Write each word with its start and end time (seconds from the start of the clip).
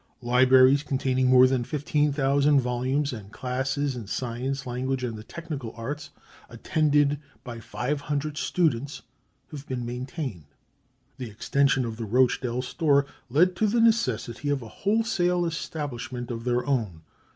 Libraries 0.23 0.81
containing 0.81 1.27
more 1.27 1.45
than 1.45 1.63
15,000 1.63 2.59
volumes, 2.59 3.13
and 3.13 3.31
classes 3.31 3.95
in 3.95 4.07
science, 4.07 4.65
language, 4.65 5.03
and 5.03 5.15
the 5.15 5.23
technical 5.23 5.73
arts, 5.77 6.09
attended 6.49 7.19
by 7.43 7.59
500 7.59 8.35
students, 8.35 9.03
have 9.51 9.67
been 9.67 9.85
maintained. 9.85 10.45
The 11.17 11.29
extension 11.29 11.85
of 11.85 11.97
the 11.97 12.05
Rochdale 12.05 12.63
store 12.63 13.05
led 13.29 13.55
to 13.57 13.67
the 13.67 13.79
necessity 13.79 14.49
of 14.49 14.63
a 14.63 14.69
wholesale 14.69 15.45
establishment 15.45 16.31
of 16.31 16.45
their 16.45 16.65
own. 16.65 17.03